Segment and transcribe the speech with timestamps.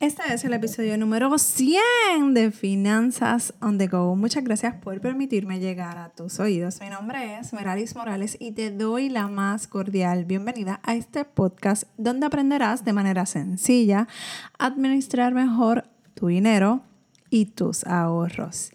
[0.00, 4.16] Este es el episodio número 100 de Finanzas on the Go.
[4.16, 6.80] Muchas gracias por permitirme llegar a tus oídos.
[6.80, 11.84] Mi nombre es Meralis Morales y te doy la más cordial bienvenida a este podcast
[11.96, 14.08] donde aprenderás de manera sencilla
[14.58, 15.84] a administrar mejor
[16.14, 16.82] tu dinero
[17.30, 18.72] y tus ahorros.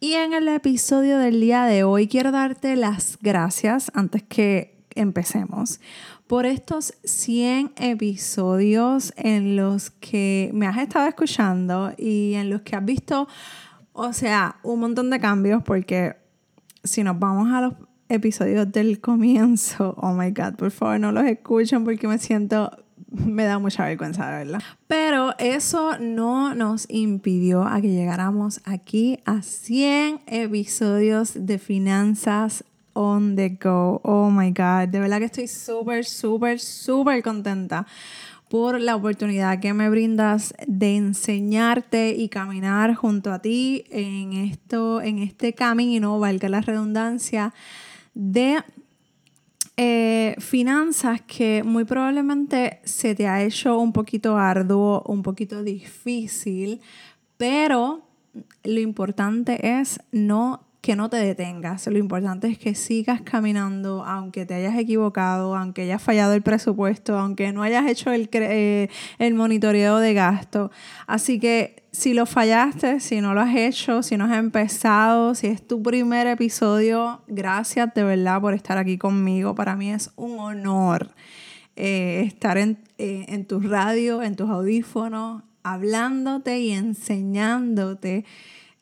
[0.00, 5.80] Y en el episodio del día de hoy quiero darte las gracias antes que empecemos
[6.28, 12.76] por estos 100 episodios en los que me has estado escuchando y en los que
[12.76, 13.26] has visto,
[13.94, 16.16] o sea, un montón de cambios porque
[16.84, 17.74] si nos vamos a los
[18.10, 22.70] episodios del comienzo, oh my god, por favor no los escuchen porque me siento
[23.10, 24.58] me da mucha vergüenza de verla.
[24.86, 32.64] Pero eso no nos impidió a que llegáramos aquí a 100 episodios de finanzas
[32.98, 34.00] on the go.
[34.02, 37.86] Oh my God, de verdad que estoy súper, súper, súper contenta
[38.48, 45.00] por la oportunidad que me brindas de enseñarte y caminar junto a ti en esto,
[45.00, 47.54] en este camino, valga la redundancia,
[48.14, 48.64] de
[49.76, 56.80] eh, finanzas que muy probablemente se te ha hecho un poquito arduo, un poquito difícil,
[57.36, 58.02] pero
[58.64, 61.86] lo importante es no que no te detengas.
[61.88, 67.18] Lo importante es que sigas caminando, aunque te hayas equivocado, aunque hayas fallado el presupuesto,
[67.18, 70.70] aunque no hayas hecho el, eh, el monitoreo de gasto.
[71.06, 75.48] Así que si lo fallaste, si no lo has hecho, si no has empezado, si
[75.48, 79.54] es tu primer episodio, gracias de verdad por estar aquí conmigo.
[79.54, 81.10] Para mí es un honor
[81.74, 88.24] eh, estar en, eh, en tu radio, en tus audífonos, hablándote y enseñándote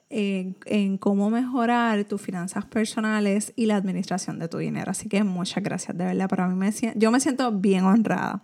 [0.09, 4.91] en, cómo mejorar tus finanzas personales y la administración de tu dinero.
[4.91, 6.29] Así que muchas gracias, de verdad.
[6.29, 8.43] Para mí me, yo me siento bien honrada.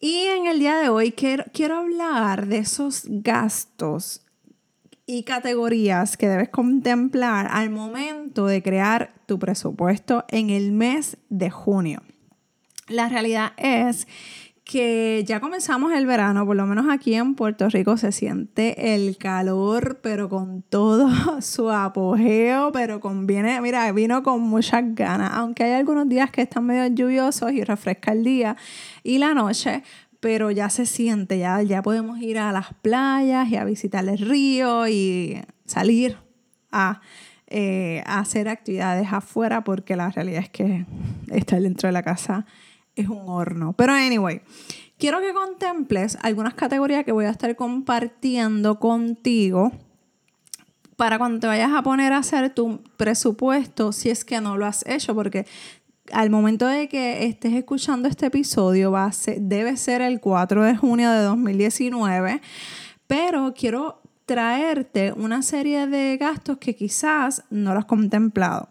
[0.00, 4.22] Y en el día de hoy quiero, quiero hablar de esos gastos
[5.06, 11.50] y categorías que debes contemplar al momento de crear tu presupuesto en el mes de
[11.50, 12.02] junio.
[12.88, 14.06] La realidad es
[14.64, 19.16] que ya comenzamos el verano, por lo menos aquí en Puerto Rico se siente el
[19.16, 21.10] calor, pero con todo
[21.42, 26.66] su apogeo, pero conviene, mira, vino con muchas ganas, aunque hay algunos días que están
[26.66, 28.56] medio lluviosos y refresca el día
[29.02, 29.82] y la noche,
[30.20, 34.18] pero ya se siente, ya, ya podemos ir a las playas y a visitar el
[34.18, 36.16] río y salir
[36.70, 37.00] a,
[37.48, 40.86] eh, hacer actividades afuera, porque la realidad es que
[41.28, 42.46] estar dentro de la casa
[42.96, 43.72] es un horno.
[43.74, 44.42] Pero anyway,
[44.98, 49.72] quiero que contemples algunas categorías que voy a estar compartiendo contigo
[50.96, 54.66] para cuando te vayas a poner a hacer tu presupuesto, si es que no lo
[54.66, 55.46] has hecho, porque
[56.12, 60.62] al momento de que estés escuchando este episodio va a ser, debe ser el 4
[60.62, 62.40] de junio de 2019,
[63.06, 68.68] pero quiero traerte una serie de gastos que quizás no lo has contemplado.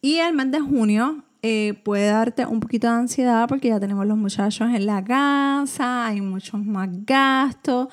[0.00, 4.06] Y el mes de junio eh, puede darte un poquito de ansiedad porque ya tenemos
[4.06, 7.88] los muchachos en la casa, hay muchos más gastos.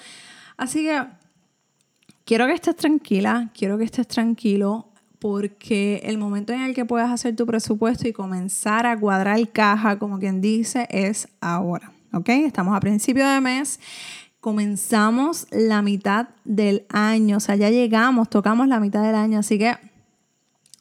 [0.55, 1.03] Así que
[2.23, 4.87] quiero que estés tranquila, quiero que estés tranquilo
[5.19, 9.99] porque el momento en el que puedas hacer tu presupuesto y comenzar a cuadrar caja,
[9.99, 11.91] como quien dice, es ahora.
[12.13, 12.29] ¿Ok?
[12.29, 13.81] Estamos a principio de mes
[14.39, 19.59] comenzamos la mitad del año, o sea, ya llegamos, tocamos la mitad del año, así
[19.59, 19.75] que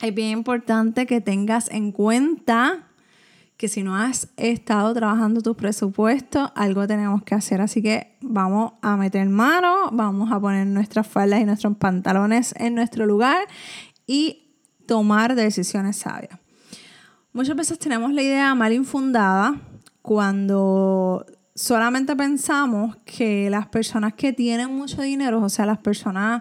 [0.00, 2.86] es bien importante que tengas en cuenta
[3.56, 7.60] que si no has estado trabajando tus presupuestos, algo tenemos que hacer.
[7.60, 12.74] Así que vamos a meter mano, vamos a poner nuestras faldas y nuestros pantalones en
[12.74, 13.46] nuestro lugar
[14.06, 14.54] y
[14.86, 16.38] tomar decisiones sabias.
[17.34, 19.60] Muchas veces tenemos la idea mal infundada
[20.00, 26.40] cuando solamente pensamos que las personas que tienen mucho dinero, o sea, las personas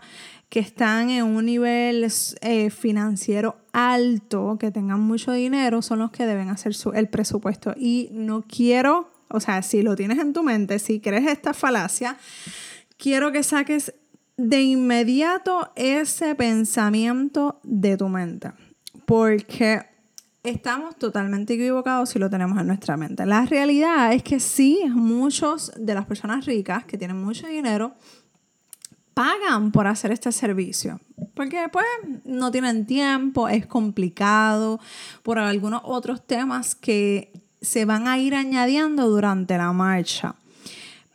[0.49, 2.07] que están en un nivel
[2.41, 7.75] eh, financiero alto, que tengan mucho dinero, son los que deben hacer su, el presupuesto.
[7.77, 12.17] Y no quiero, o sea, si lo tienes en tu mente, si crees esta falacia,
[12.97, 13.93] quiero que saques
[14.37, 18.51] de inmediato ese pensamiento de tu mente.
[19.05, 19.85] Porque
[20.43, 23.25] estamos totalmente equivocados si lo tenemos en nuestra mente.
[23.25, 27.93] La realidad es que sí, muchos de las personas ricas que tienen mucho dinero,
[29.19, 31.01] pagan por hacer este servicio.
[31.33, 31.85] Porque pues
[32.23, 34.79] no tienen tiempo, es complicado,
[35.23, 40.35] por algunos otros temas que se van a ir añadiendo durante la marcha.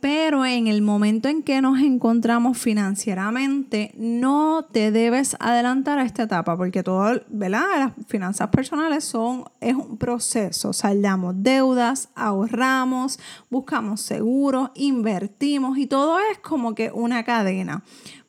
[0.04, 6.24] Pero en el momento en que nos encontramos financieramente, no te debes adelantar a esta
[6.24, 7.64] etapa, porque todo, ¿verdad?
[7.78, 10.74] Las finanzas personales son, es un proceso.
[10.74, 13.18] Saldamos deudas, ahorramos,
[13.48, 17.82] buscamos seguros, invertimos y todo es como que una cadena.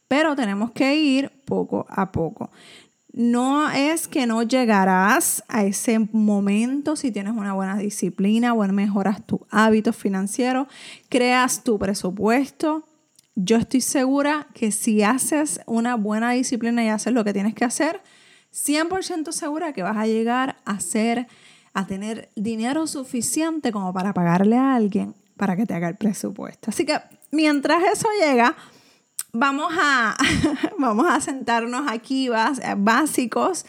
[0.07, 2.51] Pero tenemos que ir poco a poco
[3.15, 9.25] no es que no llegarás a ese momento si tienes una buena disciplina, o mejoras
[9.25, 10.67] tus hábitos financieros,
[11.07, 12.83] creas tu presupuesto.
[13.35, 17.63] Yo estoy segura que si haces una buena disciplina y haces lo que tienes que
[17.63, 18.01] hacer,
[18.53, 21.27] 100% segura que vas a llegar a ser
[21.73, 26.69] a tener dinero suficiente como para pagarle a alguien para que te haga el presupuesto.
[26.69, 26.99] Así que
[27.31, 28.57] mientras eso llega,
[29.35, 30.15] vamos a,
[30.77, 32.29] vamos a sentarnos aquí
[32.77, 33.65] básicos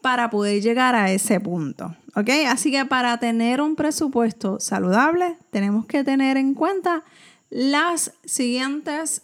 [0.00, 1.94] para poder llegar a ese punto.
[2.16, 2.28] ¿Ok?
[2.48, 7.04] Así que para tener un presupuesto saludable, tenemos que tener en cuenta
[7.50, 9.22] las siguientes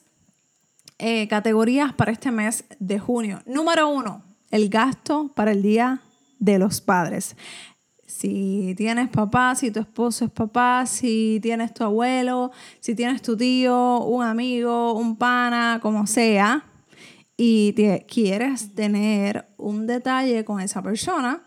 [0.99, 3.43] eh, categorías para este mes de junio.
[3.47, 6.01] Número uno, el gasto para el Día
[6.39, 7.37] de los Padres
[8.07, 13.37] si tienes papá, si tu esposo es papá, si tienes tu abuelo, si tienes tu
[13.37, 16.65] tío, un amigo, un pana, como sea,
[17.37, 17.75] y
[18.09, 21.43] quieres tener un detalle con esa persona,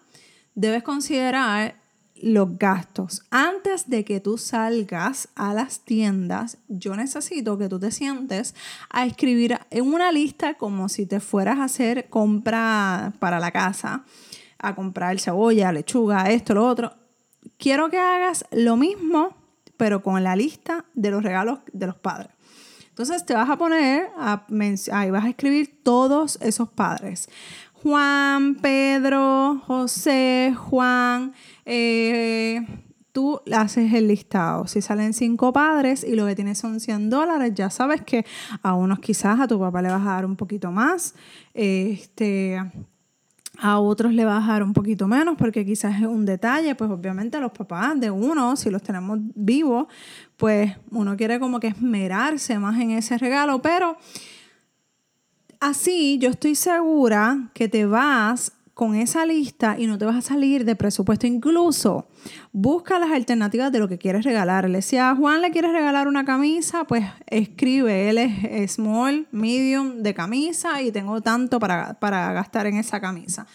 [0.53, 1.75] debes considerar
[2.21, 3.23] los gastos.
[3.31, 8.55] Antes de que tú salgas a las tiendas, yo necesito que tú te sientes
[8.89, 14.03] a escribir en una lista como si te fueras a hacer compra para la casa
[14.59, 16.93] a comprar cebolla, lechuga, esto, lo otro.
[17.57, 19.35] Quiero que hagas lo mismo,
[19.77, 22.31] pero con la lista de los regalos de los padres.
[22.89, 24.45] Entonces te vas a poner, a,
[24.91, 27.29] ahí vas a escribir todos esos padres.
[27.81, 31.33] Juan, Pedro, José, Juan,
[31.65, 32.67] eh,
[33.13, 34.67] tú haces el listado.
[34.67, 38.25] Si salen cinco padres y lo que tienes son 100 dólares, ya sabes que
[38.61, 41.15] a unos quizás a tu papá le vas a dar un poquito más.
[41.53, 42.61] Este,
[43.61, 46.89] a otros le va a dar un poquito menos porque quizás es un detalle, pues
[46.89, 49.87] obviamente los papás de uno, si los tenemos vivos,
[50.37, 53.97] pues uno quiere como que esmerarse más en ese regalo, pero
[55.59, 60.21] así yo estoy segura que te vas con esa lista y no te vas a
[60.21, 61.27] salir de presupuesto.
[61.27, 62.07] Incluso
[62.53, 64.81] busca las alternativas de lo que quieres regalarle.
[64.81, 70.13] Si a Juan le quieres regalar una camisa, pues escribe, él es small, medium de
[70.13, 73.47] camisa y tengo tanto para, para gastar en esa camisa.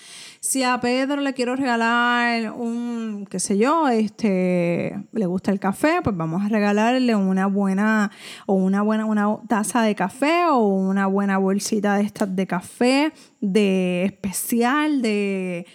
[0.45, 6.01] Si a Pedro le quiero regalar un, qué sé yo, este, le gusta el café,
[6.05, 8.11] pues vamos a regalarle una buena,
[8.45, 14.05] o una buena, una taza de café o una buena bolsita de de café, de
[14.05, 15.67] especial, de,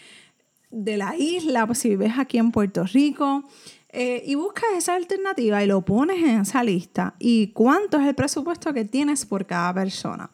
[0.70, 3.46] de la isla, pues si vives aquí en Puerto Rico.
[3.90, 7.16] Eh, y buscas esa alternativa y lo pones en esa lista.
[7.18, 10.30] ¿Y cuánto es el presupuesto que tienes por cada persona?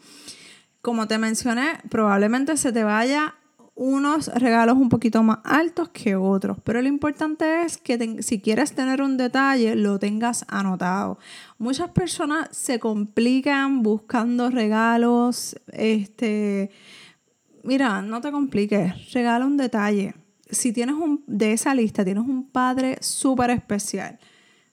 [0.82, 3.36] Como te mencioné, probablemente se te vaya
[3.76, 8.74] unos regalos un poquito más altos que otros, pero lo importante es que si quieres
[8.74, 11.20] tener un detalle, lo tengas anotado.
[11.58, 16.72] Muchas personas se complican buscando regalos, este,
[17.64, 20.16] mira, no te compliques, regala un detalle.
[20.50, 24.20] Si tienes un, de esa lista, tienes un padre súper especial,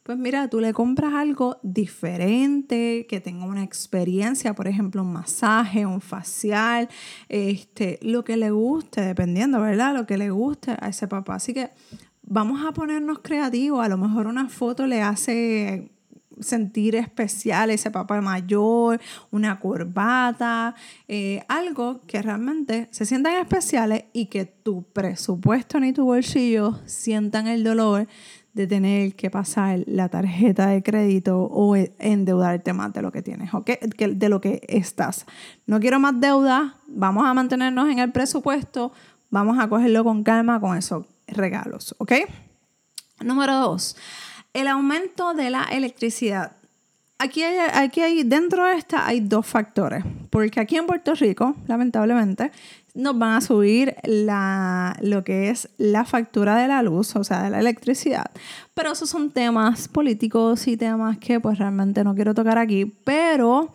[0.02, 5.86] pues mira, tú le compras algo diferente, que tenga una experiencia, por ejemplo, un masaje,
[5.86, 6.88] un facial,
[7.28, 9.94] este, lo que le guste, dependiendo, ¿verdad?
[9.94, 11.36] Lo que le guste a ese papá.
[11.36, 11.70] Así que
[12.22, 13.84] vamos a ponernos creativos.
[13.84, 15.92] A lo mejor una foto le hace
[16.40, 19.00] sentir especial ese papá mayor,
[19.30, 20.74] una corbata,
[21.08, 27.46] eh, algo que realmente se sientan especiales y que tu presupuesto ni tu bolsillo sientan
[27.46, 28.08] el dolor
[28.52, 33.54] de tener que pasar la tarjeta de crédito o endeudarte más de lo que tienes,
[33.54, 33.70] ¿ok?
[33.96, 35.24] De lo que estás.
[35.66, 38.92] No quiero más deuda, vamos a mantenernos en el presupuesto,
[39.30, 42.12] vamos a cogerlo con calma con esos regalos, ¿ok?
[43.20, 43.96] Número dos,
[44.52, 46.52] el aumento de la electricidad.
[47.18, 51.54] Aquí hay, aquí hay, dentro de esta hay dos factores, porque aquí en Puerto Rico,
[51.68, 52.50] lamentablemente,
[52.94, 57.42] nos van a subir la, lo que es la factura de la luz, o sea,
[57.42, 58.30] de la electricidad.
[58.74, 62.84] Pero esos son temas políticos y temas que pues realmente no quiero tocar aquí.
[63.04, 63.72] Pero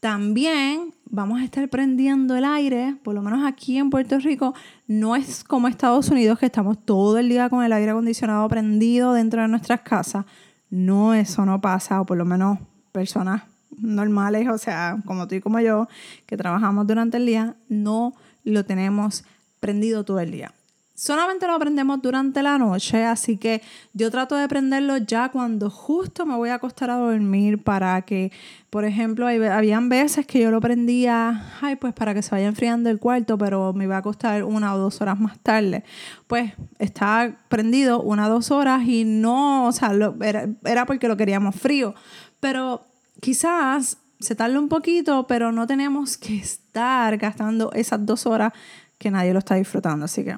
[0.00, 4.54] también vamos a estar prendiendo el aire, por lo menos aquí en Puerto Rico,
[4.86, 9.12] no es como Estados Unidos que estamos todo el día con el aire acondicionado prendido
[9.12, 10.24] dentro de nuestras casas.
[10.70, 12.58] No, eso no pasa, o por lo menos
[12.90, 13.42] personas
[13.78, 15.88] normales, o sea, como tú y como yo,
[16.26, 19.24] que trabajamos durante el día, no lo tenemos
[19.60, 20.52] prendido todo el día.
[20.96, 23.62] solamente lo prendemos durante la noche, así que
[23.94, 28.30] yo trato de prenderlo ya cuando justo me voy a acostar a dormir para que,
[28.70, 32.90] por ejemplo, habían veces que yo lo prendía, ay, pues para que se vaya enfriando
[32.90, 35.82] el cuarto, pero me iba a acostar una o dos horas más tarde.
[36.28, 41.16] Pues estaba prendido una o dos horas y no, o sea, era, era porque lo
[41.16, 41.94] queríamos frío,
[42.38, 42.86] pero
[43.20, 48.52] quizás se tarda un poquito, pero no tenemos que estar gastando esas dos horas
[48.98, 50.36] que nadie lo está disfrutando, así que...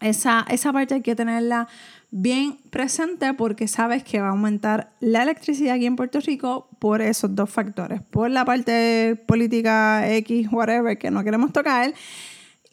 [0.00, 1.68] Esa, esa parte hay que tenerla
[2.10, 7.00] bien presente porque sabes que va a aumentar la electricidad aquí en Puerto Rico por
[7.00, 8.02] esos dos factores.
[8.02, 11.94] Por la parte política X, whatever, que no queremos tocar.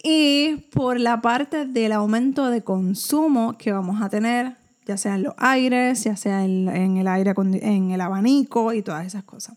[0.04, 5.24] Y por la parte del aumento de consumo que vamos a tener, ya sea en
[5.24, 9.56] los aires, ya sea en, en el aire, en el abanico y todas esas cosas.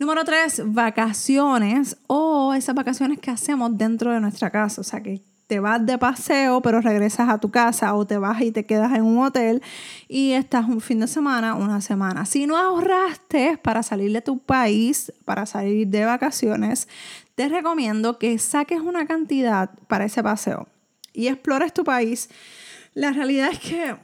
[0.00, 4.80] Número tres, vacaciones o esas vacaciones que hacemos dentro de nuestra casa.
[4.80, 8.40] O sea, que te vas de paseo, pero regresas a tu casa o te vas
[8.40, 9.62] y te quedas en un hotel
[10.08, 12.24] y estás un fin de semana, una semana.
[12.24, 16.88] Si no ahorraste para salir de tu país, para salir de vacaciones,
[17.34, 20.66] te recomiendo que saques una cantidad para ese paseo
[21.12, 22.30] y explores tu país.
[22.94, 23.96] La realidad es que,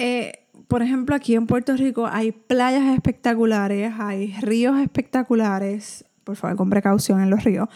[0.00, 6.04] eh, por ejemplo, aquí en Puerto Rico hay playas espectaculares, hay ríos espectaculares.
[6.24, 7.68] Por favor, con precaución en los ríos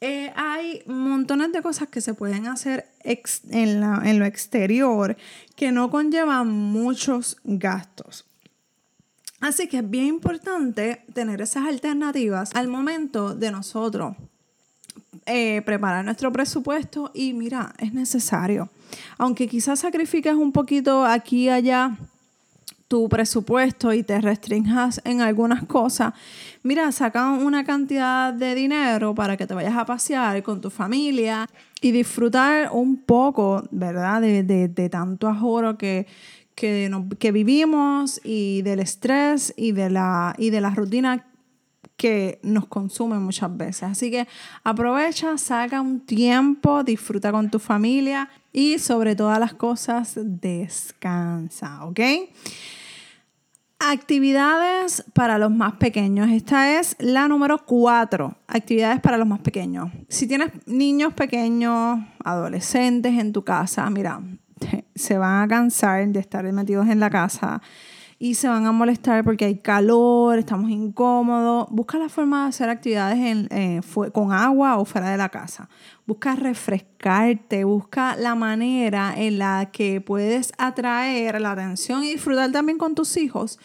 [0.00, 5.16] eh, hay montones de cosas que se pueden hacer en, en lo exterior
[5.56, 8.24] que no conllevan muchos gastos.
[9.40, 14.16] Así que es bien importante tener esas alternativas al momento de nosotros
[15.26, 18.68] eh, preparar nuestro presupuesto y mira, es necesario.
[19.18, 21.96] Aunque quizás sacrifiques un poquito aquí y allá
[22.88, 26.12] tu presupuesto y te restringas en algunas cosas,
[26.62, 31.48] mira, saca una cantidad de dinero para que te vayas a pasear con tu familia
[31.80, 34.20] y disfrutar un poco, ¿verdad?
[34.22, 36.06] De, tanto ahorro que,
[36.56, 41.29] que, que, vivimos y del estrés y de la, y de la rutina
[42.00, 43.82] que nos consume muchas veces.
[43.82, 44.26] Así que
[44.64, 52.00] aprovecha, saca un tiempo, disfruta con tu familia y sobre todas las cosas descansa, ¿ok?
[53.80, 56.30] Actividades para los más pequeños.
[56.30, 58.34] Esta es la número cuatro.
[58.48, 59.90] Actividades para los más pequeños.
[60.08, 64.22] Si tienes niños pequeños, adolescentes en tu casa, mira,
[64.94, 67.60] se van a cansar de estar metidos en la casa
[68.22, 71.68] y se van a molestar porque hay calor, estamos incómodos.
[71.70, 73.80] Busca la forma de hacer actividades eh,
[74.12, 75.70] con agua o fuera de la casa.
[76.06, 82.76] Busca refrescarte, busca la manera en la que puedes atraer la atención y disfrutar también
[82.76, 83.58] con tus hijos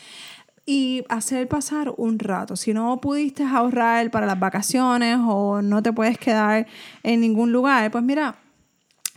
[0.65, 2.55] y hacer pasar un rato.
[2.55, 6.65] Si no pudiste ahorrar para las vacaciones o no te puedes quedar
[7.03, 8.37] en ningún lugar, pues mira,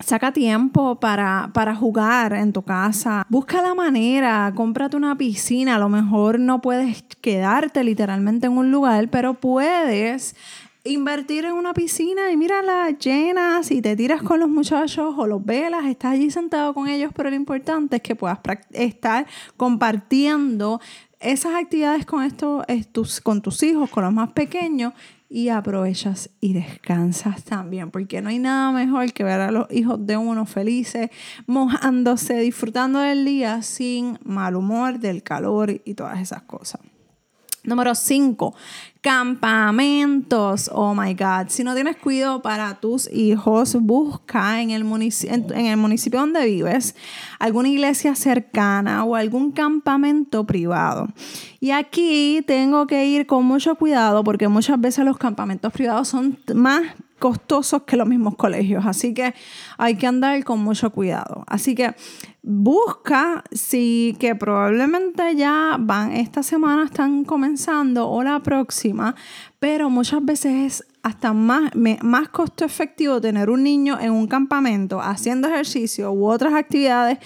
[0.01, 3.27] Saca tiempo para, para, jugar en tu casa.
[3.29, 5.75] Busca la manera, cómprate una piscina.
[5.75, 10.37] A lo mejor no puedes quedarte literalmente en un lugar, pero puedes
[10.85, 15.27] invertir en una piscina y mira las llenas y te tiras con los muchachos o
[15.27, 18.39] los velas, estás allí sentado con ellos, pero lo importante es que puedas
[18.73, 19.27] estar
[19.57, 20.81] compartiendo
[21.21, 24.93] esas actividades con, estos, con tus hijos, con los más pequeños
[25.29, 30.07] y aprovechas y descansas también, porque no hay nada mejor que ver a los hijos
[30.07, 31.11] de uno felices,
[31.47, 36.81] mojándose, disfrutando del día sin mal humor, del calor y todas esas cosas.
[37.65, 38.55] Número 5,
[39.01, 40.71] campamentos.
[40.73, 41.49] Oh my God.
[41.49, 46.95] Si no tienes cuidado para tus hijos, busca en el, en el municipio donde vives
[47.39, 51.09] alguna iglesia cercana o algún campamento privado.
[51.61, 56.39] Y aquí tengo que ir con mucho cuidado porque muchas veces los campamentos privados son
[56.55, 56.83] más
[57.19, 58.87] costosos que los mismos colegios.
[58.87, 59.35] Así que
[59.77, 61.45] hay que andar con mucho cuidado.
[61.47, 61.95] Así que
[62.43, 69.15] busca si que probablemente ya van, esta semana están comenzando o la próxima,
[69.59, 75.01] pero muchas veces es hasta más, más costo efectivo tener un niño en un campamento
[75.01, 77.19] haciendo ejercicio u otras actividades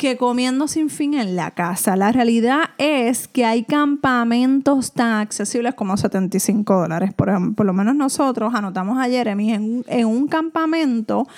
[0.00, 1.94] que comiendo sin fin en la casa.
[1.94, 7.12] La realidad es que hay campamentos tan accesibles como 75 dólares.
[7.12, 11.28] Por, por lo menos nosotros anotamos a Jeremy en, en un campamento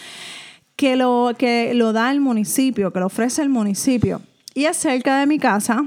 [0.76, 4.22] que lo, que lo da el municipio, que lo ofrece el municipio.
[4.54, 5.84] Y es cerca de mi casa.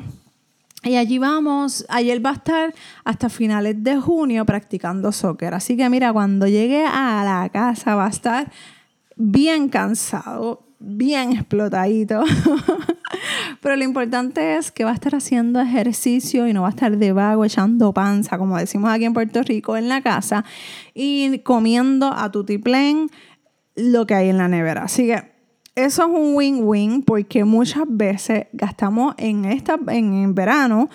[0.84, 5.54] Y allí vamos, él va a estar hasta finales de junio practicando soccer.
[5.54, 8.52] Así que mira, cuando llegue a la casa va a estar
[9.16, 12.24] bien cansado, bien explotadito.
[13.62, 16.98] Pero lo importante es que va a estar haciendo ejercicio y no va a estar
[16.98, 20.46] de vago echando panza, como decimos aquí en Puerto Rico, en la casa
[20.94, 23.10] y comiendo a tutiplén
[23.76, 24.84] lo que hay en la nevera.
[24.84, 25.36] Así que
[25.76, 30.90] eso es un win-win porque muchas veces gastamos en, en, verano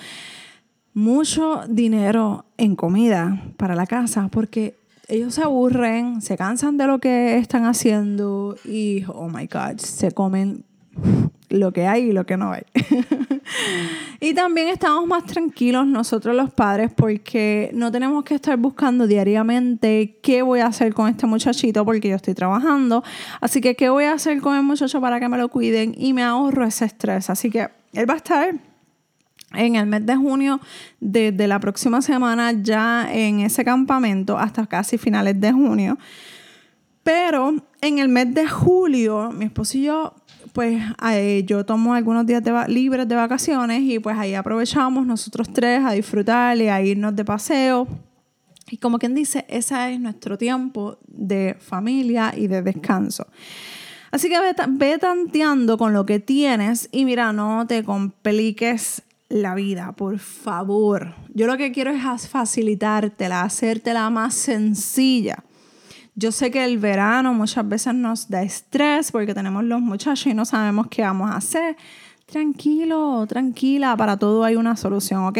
[0.95, 4.80] mucho dinero en comida para la casa porque
[5.11, 10.13] ellos se aburren, se cansan de lo que están haciendo y, oh my God, se
[10.13, 10.65] comen
[11.49, 12.63] lo que hay y lo que no hay.
[14.21, 20.19] y también estamos más tranquilos nosotros los padres porque no tenemos que estar buscando diariamente
[20.23, 23.03] qué voy a hacer con este muchachito porque yo estoy trabajando.
[23.41, 26.13] Así que qué voy a hacer con el muchacho para que me lo cuiden y
[26.13, 27.31] me ahorro ese estrés.
[27.31, 28.70] Así que él va a estar
[29.53, 30.61] en el mes de junio,
[31.01, 35.99] desde la próxima semana, ya en ese campamento hasta casi finales de junio.
[37.03, 40.15] Pero en el mes de julio, mi esposo y yo
[40.53, 40.83] pues
[41.47, 46.57] yo tomo algunos días libres de vacaciones y pues ahí aprovechamos nosotros tres a disfrutar
[46.57, 47.87] y a irnos de paseo.
[48.71, 53.27] Y como quien dice, ese es nuestro tiempo de familia y de descanso.
[54.11, 59.55] Así que ve, ve tanteando con lo que tienes y mira, no te compliques la
[59.55, 61.15] vida, por favor.
[61.33, 65.45] Yo lo que quiero es facilitártela, hacértela más sencilla.
[66.17, 70.35] Yo sé que el verano muchas veces nos da estrés porque tenemos los muchachos y
[70.35, 71.77] no sabemos qué vamos a hacer.
[72.27, 75.39] Tranquilo, tranquila, para todo hay una solución, ¿ok?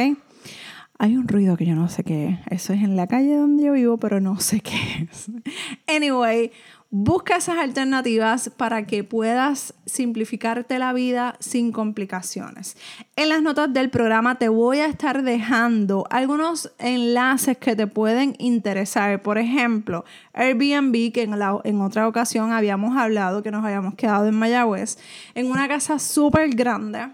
[0.99, 2.39] Hay un ruido que yo no sé qué es.
[2.51, 5.31] Eso es en la calle donde yo vivo, pero no sé qué es.
[5.87, 6.53] Anyway,
[6.93, 12.77] Busca esas alternativas para que puedas simplificarte la vida sin complicaciones.
[13.15, 18.35] En las notas del programa te voy a estar dejando algunos enlaces que te pueden
[18.41, 19.23] interesar.
[19.23, 24.35] Por ejemplo, Airbnb, que en, en otra ocasión habíamos hablado que nos habíamos quedado en
[24.35, 24.99] Mayagüez,
[25.37, 27.07] en una casa súper grande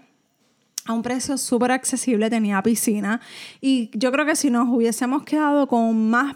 [0.85, 3.21] a un precio súper accesible, tenía piscina
[3.61, 6.35] y yo creo que si nos hubiésemos quedado con más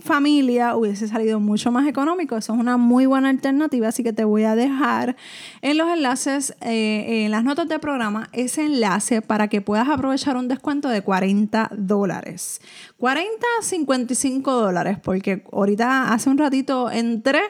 [0.00, 2.36] familia hubiese salido mucho más económico.
[2.36, 5.16] Eso es una muy buena alternativa, así que te voy a dejar
[5.62, 10.36] en los enlaces, eh, en las notas del programa, ese enlace para que puedas aprovechar
[10.36, 12.60] un descuento de 40 dólares.
[12.98, 17.40] 40 a 55 dólares, porque ahorita hace un ratito entré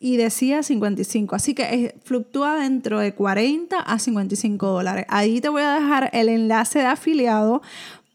[0.00, 1.34] y decía 55.
[1.34, 5.06] Así que eh, fluctúa dentro de 40 a 55 dólares.
[5.08, 7.62] Ahí te voy a dejar el enlace de afiliado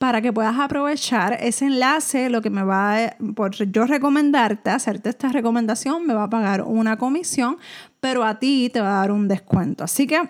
[0.03, 5.07] para que puedas aprovechar ese enlace, lo que me va, a, por yo recomendarte, hacerte
[5.07, 7.57] esta recomendación, me va a pagar una comisión,
[8.01, 9.81] pero a ti te va a dar un descuento.
[9.81, 10.29] Así que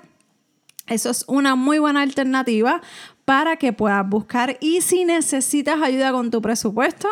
[0.86, 2.81] eso es una muy buena alternativa
[3.25, 7.07] para que puedas buscar y si necesitas ayuda con tu presupuesto,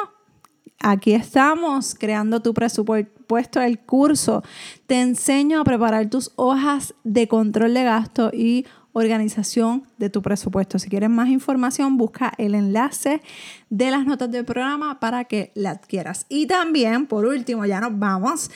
[0.78, 4.44] aquí estamos creando tu presupuesto el curso.
[4.86, 10.80] Te enseño a preparar tus hojas de control de gasto y organización de tu presupuesto.
[10.80, 13.22] Si quieres más información, busca el enlace
[13.70, 16.26] de las notas del programa para que la adquieras.
[16.30, 18.52] Y también, por último, ya nos vamos.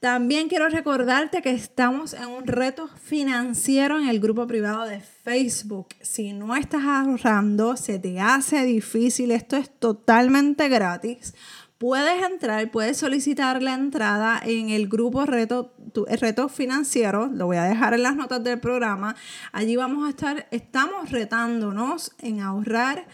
[0.00, 5.88] También quiero recordarte que estamos en un reto financiero en el grupo privado de Facebook.
[6.02, 11.34] Si no estás ahorrando, se te hace difícil, esto es totalmente gratis
[11.78, 15.74] puedes entrar, puedes solicitar la entrada en el grupo Reto,
[16.20, 19.14] Reto Financiero, lo voy a dejar en las notas del programa.
[19.52, 23.06] Allí vamos a estar, estamos retándonos en ahorrar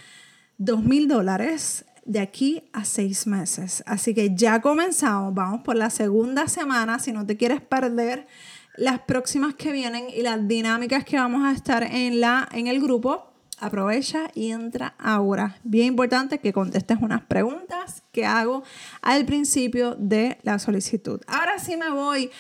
[0.59, 3.83] dos mil dólares de aquí a seis meses.
[3.87, 8.27] Así que ya comenzamos, vamos por la segunda semana, si no te quieres perder
[8.77, 12.81] las próximas que vienen y las dinámicas que vamos a estar en, la, en el
[12.81, 13.32] grupo
[13.63, 15.57] aprovecha y entra ahora.
[15.63, 18.65] Bien importante que contestes unas preguntas que hago
[19.01, 21.21] al principio de la solicitud.
[21.27, 22.31] Ahora sí me voy.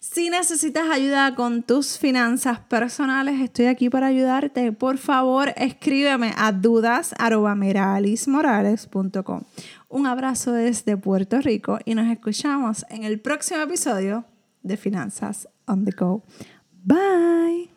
[0.00, 4.72] Si necesitas ayuda con tus finanzas personales, estoy aquí para ayudarte.
[4.72, 9.42] Por favor, escríbeme a dudas.meralismorales.com.
[9.88, 14.24] Un abrazo desde Puerto Rico y nos escuchamos en el próximo episodio
[14.62, 16.24] de Finanzas on the Go.
[16.84, 17.71] Bye.